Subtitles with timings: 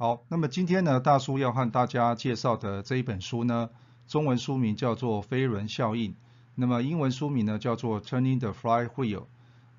[0.00, 3.68] 好，那么今天呢，大叔要和大家介绍的这一本书呢，
[4.06, 6.12] 中文书名叫做《飞轮效应》，
[6.54, 9.22] 那么英文书名呢叫做《Turning the Flywheel》。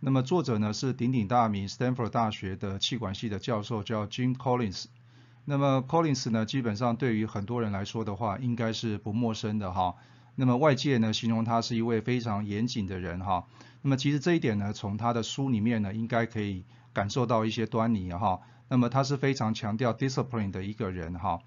[0.02, 4.88] 那么作者呢是鼎鼎大名 Stanford 大学的气管系的教授，叫 Jim Collins。
[5.46, 9.96] 那么 Collins 呢，基本上对于很多人来说的话，应该是不陌生的哈。
[10.36, 13.46] 那么外界呢形容他是一位非常严谨的人哈。
[13.82, 18.42] 那么其实这一点呢，从他的书里面呢，应该可以感受到一些端倪哈。
[18.70, 21.42] 那么他是非常强调 discipline 的一个人哈。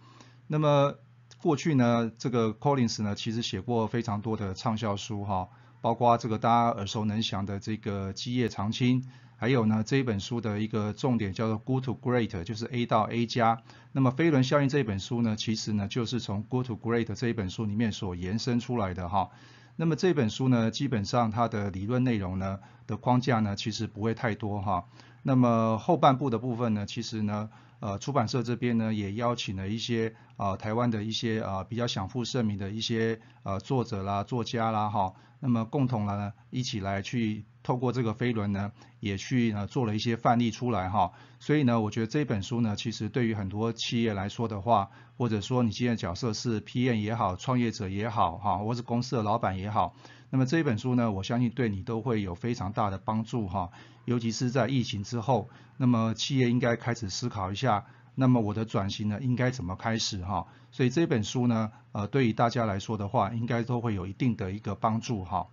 [0.49, 0.95] 那么
[1.41, 5.49] 过去呢，这个 Collins 呢，其实写过非常多的畅销书哈，
[5.81, 9.05] 包括这个大家耳熟能详的这个基业长青，
[9.37, 13.63] 还有呢这一本书的一个重点叫做 Good to Great，就是 A 到 A 加。
[13.93, 19.31] 那么飞轮效应这本书呢，其实呢就是从 Good to Great 这一本书里面所延伸出来的哈。
[19.75, 24.85] 那么这本书呢，基本上它的理论内容呢的框架呢，其实不会太多哈。
[25.23, 27.49] 那么后半部的部分呢，其实呢，
[27.83, 41.11] 呃，出版社这边呢也邀请了一些啊台湾的一些啊比较享负盛名的一些呃作者啦、作家啦哈，那么共同呢一起来去透过这个飞轮呢，也去呢做了一些范例出来哈。
[41.41, 49.97] 所以呢，我觉得这本书呢，其实对于很多企业来说的话，或者说你今天的角色是 PM 也好、创业者也好哈，或是公司的老板也好。
[50.31, 53.71] 那么这一本书呢，我相信对你都会有非常大的帮助哈，
[54.07, 57.72] 尤其是在疫情之后，那么企业应该开始思考一下，
[58.15, 60.47] 那么我的转型呢应该怎么开始哈？
[60.71, 65.47] 所以这本书呢，呃，对于大家来说的话，应该都会有一定的一个帮助哈。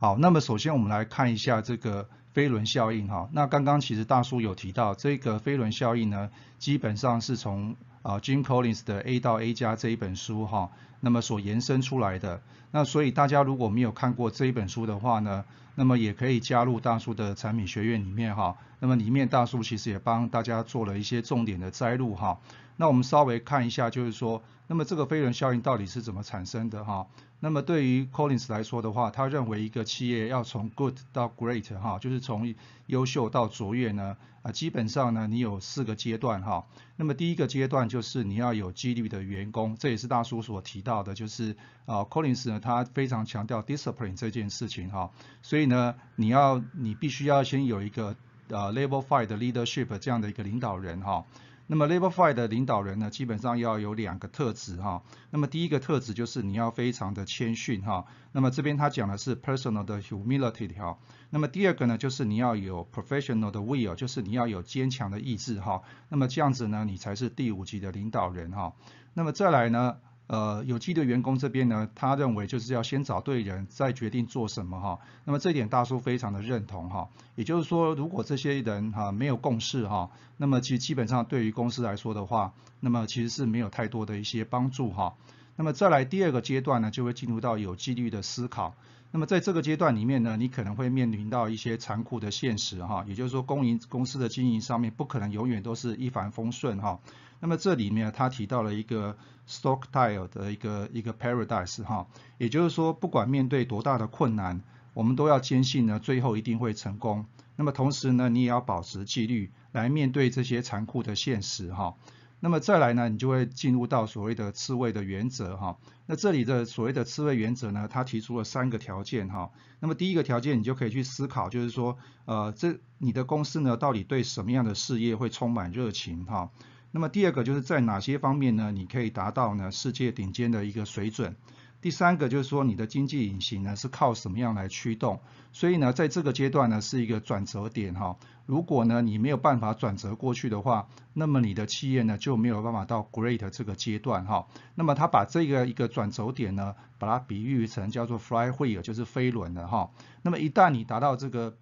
[0.00, 3.28] 好，那么首先我们来看一下这个飞轮效应哈。
[3.32, 12.40] 那刚刚其实大叔有提到这个飞轮效应呢，基本上是从啊，Jim Collins 的 A 到 A 加这一本书哈，那么所延伸出来的。
[12.70, 15.44] 那所以大家如果没有看过这一本书的话呢，
[15.74, 18.56] 那么也可以加入大叔的产品学院里面哈。
[18.80, 22.38] 那么里面大叔其实也帮大家做了一些重点的摘录哈。
[22.76, 27.06] 那我们稍微看一下，就是说，那么这个飞轮效应到底是怎么产生的哈？
[27.40, 32.54] 那么对于 Collins 来说的话，他认为一个企业要从 good 到 great 哈，就是从
[32.86, 36.66] 优秀到卓越呢，啊，基本上呢，你有四个阶段哈。
[36.96, 41.54] 那么第一个阶段就是你要有纪律的员工，这也是大叔所提到的，就是
[41.84, 45.10] 啊，Collins 呢，他非常强调 discipline 这件事情哈。
[45.42, 48.16] 所以呢，你要你必须要先有一个
[48.48, 51.26] 呃 level five 的 leadership 这样的一个领导人哈。
[51.70, 55.02] 那么 Level Five 的领导人呢，基本上要有两个特质哈。
[55.28, 58.06] 那么第一个特质就是你要非常的谦逊哈。
[58.32, 60.96] 那么这边他讲的是 personal 的 humility 哈。
[61.28, 65.82] 那么第二个呢，就是你要有 professional 的 will，就是你要有坚强的意志哈。
[66.08, 68.72] 那么这样子呢，你才是第五级的领导人哈。
[69.12, 69.98] 那么再来呢？
[70.28, 74.98] 呃，有机的员工这边呢，他认为就是要先找对人，再决定做什么哈。
[75.24, 77.08] 那么这点大叔非常的认同哈。
[77.34, 85.14] 也就是说，如果这些人哈没有共识哈，那么其实基本上对于公司来说的话，那么其实是没有太多的一些帮助哈。
[85.58, 88.76] 那么再来第二个阶段呢，就会进入到有纪律的思考。
[89.10, 93.04] 那么在这个阶段里面呢，你可能会面临到一些残酷的现实哈。
[93.08, 97.00] 也就是说，公营公司的经营上面不可能永远都是一帆风顺哈。
[97.40, 99.16] 那么这里面他提到了一个
[99.48, 102.06] stockpile 的一个一个 Paradise 哈，
[102.38, 104.60] 也就是说不管面对多大的困难，
[104.94, 107.26] 我们都要坚信呢最后一定会成功。
[107.56, 111.96] 那么同时呢，你也要保持纪律来面对这些残酷的现实哈。
[112.40, 115.78] 那么再来呢，你就会进入到所谓的刺猬的原则哈。
[116.06, 119.50] 那这里的所谓的刺猬原则呢，它提出了三个条件哈。
[119.80, 126.50] 那么第一个条件，你就可以去思考，就是说呃这你的公司呢到底对什么样的事业会充满热情哈。
[126.90, 128.72] 那么第二个就是在哪些方面呢？
[128.72, 131.36] 你可以达到呢世界顶尖的一个水准。
[131.80, 135.20] 第三个就是说你的经济引擎呢是靠什么样来驱动？
[135.52, 138.16] 所以呢在这个阶段呢是一个转折点哈。
[138.46, 144.48] 如果呢你没有办法转折过去的话，那么你的企业呢就没有办法到 great 这个阶段哈。
[144.74, 149.90] 那么他把这个一个转折点呢，把它比喻成叫做 flywheel，就是飞轮的哈。
[150.22, 151.56] 那么一旦你达到这个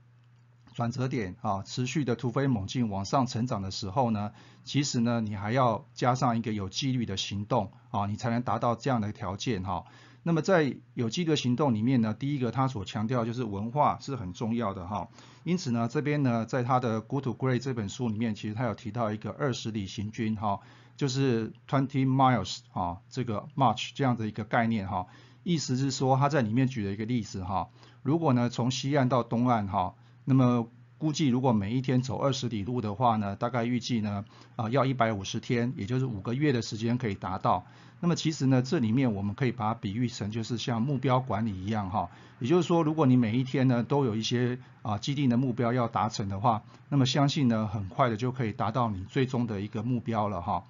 [0.72, 4.32] 转折点啊，持续的突飞猛进往上成长的时候呢，
[4.64, 9.84] 其实呢，你还要加上一个有纪律的行动啊，你才能达到这样的条件哈。
[10.26, 15.08] 那么在有机的行动里面呢，第一个他所强调就是文化是很重要的哈。
[15.44, 20.58] 因此呢，这边呢，在他的《Good to Great》这本书里面，其实他有提到一个二十里行军哈，
[20.96, 25.06] 就是 twenty miles 哈，这个 march 这样的一个概念哈。
[25.44, 27.68] 意思是说他在里面举了一个例子哈，
[28.02, 29.94] 如果呢从西岸到东岸哈，
[30.24, 30.68] 那么
[31.06, 34.24] 估计如果每一天走二十里路的话呢，大概预计呢
[34.56, 37.64] 啊要一百五十天，也就是五个月的时间可以达到。
[38.00, 42.10] 那么其实呢，这里面我们可以把它比喻成就是像目标管理一样哈，
[42.40, 50.64] 也就是说，如果你每一天呢都有一些啊既定的目标要达成的话，那么相信呢很快的就可以达到你最终的一个目标了哈。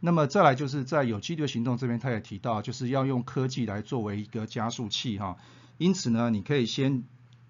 [0.00, 5.36] 那么再来就是在有机的行动这边，他也提到就是要用科技来作为一个加速器哈，
[5.78, 7.04] 因此呢，你可以先。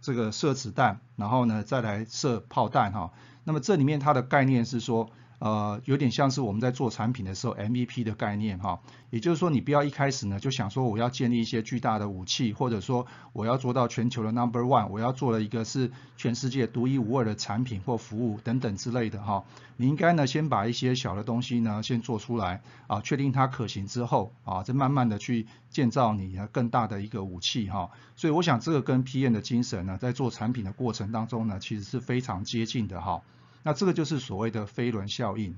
[0.07, 3.11] 这个射子弹，然后呢再来射炮弹哈。
[3.43, 5.11] 那么这里面它的概念是说。
[5.39, 8.81] 呃，有点像是我们在做产品的时候 MVP 的概念哈，
[9.11, 19.45] 也就是说你不要一开始呢就想说我要建立一些巨大的武器，或者说我要做到全球的 Number One，我要做了一个是全世界独一无二的产品或服务等等之类的哈。
[19.77, 27.91] 你应该呢先把一些小的东西呢先做出来啊，确定它可行之后啊，再慢慢的去建造你更大的一个武器哈。
[28.17, 33.21] 所以我想这个跟 PM 的精神呢，在做产品的过程当中呢，其实是非常接近的哈。
[33.67, 35.57] 那这个就是所谓的飞轮效应。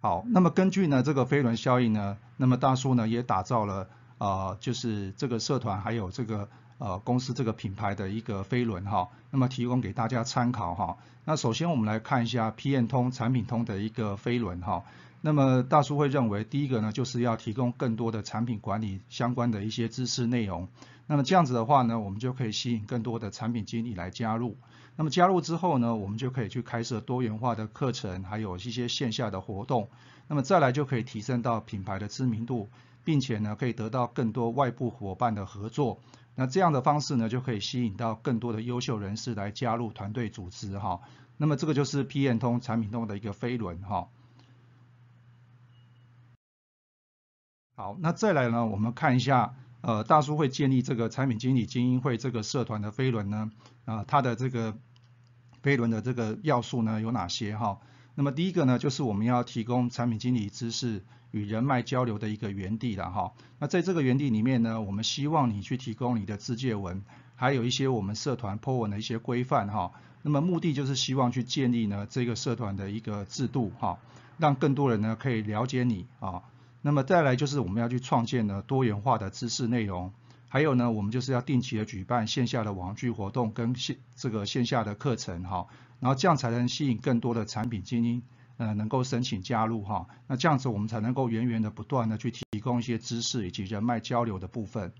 [0.00, 10.96] 好，那么根据呢这个飞轮效应呢，那么大叔呢也打造了呃就是这个社团还有这个呃公司这个品牌的一个飞轮哈，那么提供给大家参考哈。
[11.26, 14.84] 那首先我们来看一下 PM 通产品通的一个飞轮哈。
[15.20, 20.68] 那么大叔会认为，第一个呢，就是要提供更多的产品管理相关的一些知识内容。
[21.06, 24.56] 那么这样子的话呢，我们就可以吸引更多的产品经理来加入。
[24.94, 29.88] 那么加入之后呢，我们就可以去开设多元化的课程，还有一些线下的活动。
[30.28, 32.68] 那么再来就可以提升到品牌的知名度，
[33.04, 35.98] 并且呢，可以得到更多外部伙伴的合作。
[36.34, 41.00] 那这样的方式呢，就可以吸引到更多的优秀人士来加入团队组织哈。
[41.36, 44.08] 那么这个就是 PM 通产品通的一个飞轮哈。
[47.78, 48.66] 好，那再来呢？
[48.66, 53.52] 我们看一下，呃，大叔会建立这个产品经理精英会这个社团的飞轮呢，
[53.84, 54.76] 啊，它的这个
[55.62, 57.78] 飞轮的这个要素呢有哪些哈？
[58.16, 63.32] 那么第一个呢，就是我们要提供产品经理知识与人脉交流的一个园地了哈。
[63.60, 67.00] 那在这个园地里面呢，我们希望你去提供你的自介文，
[67.36, 69.92] 还有一些我们社团 po 文的一些规范哈。
[70.22, 74.00] 那么目的就是希望去建立呢这个社团的一个制度哈，
[74.36, 76.42] 让更多人呢可以了解你啊。
[76.80, 80.12] 那么再来就是我们要去创建呢多元化的知识内容，
[80.48, 85.66] 还有呢我们就是要定期的举办线下的网剧活动跟线这个线下的课程哈，
[85.98, 88.22] 然后这样才能吸引更多的产品精英
[88.58, 94.92] 呃能够申请加入哈，那这样子我们才能够源源的不断的去提供一些知识以及人脉交流的部分。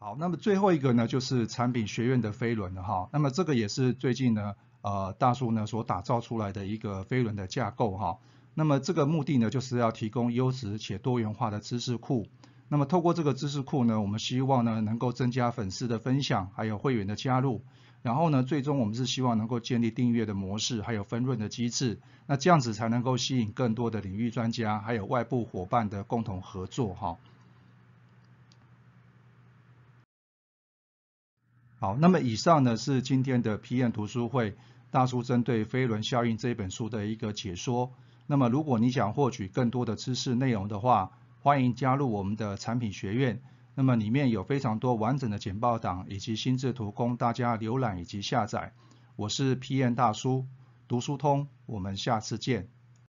[0.00, 4.54] 好，那么最后一个呢就是产品学院的飞轮了哈，那么这个也是最近呢。
[4.84, 8.18] 呃，大叔呢所打造出来的一个飞轮的架构哈，
[8.52, 12.26] 那么这个目的呢就是要提供优质且多元化的知识库。
[12.68, 17.62] 那么透过这个知识库呢，我们希望呢能够增加粉丝的分享，还有会员的加入。
[18.02, 21.98] 然后呢，最终我们是希望能够建立订阅的模式，还有分润的机制。
[22.26, 27.16] 那这样子才能够吸引更多的领域专家，还有外部伙伴的共同合作哈。
[31.80, 34.54] 好，那么以上呢是今天的 PM 读书会。
[34.94, 37.92] 大叔针对飞轮效应这本书的一个解说。
[38.28, 41.10] 那么，如果你想获取更多的知识内容的话，
[41.40, 43.42] 欢迎加入我们的产品学院。
[43.74, 48.72] 那么里面有非常多完整的简报档以及心智图供大家浏览以及下载。
[49.16, 49.96] 我是 P.N.
[49.96, 50.46] 大叔，
[50.86, 52.68] 读书通，我们下次见。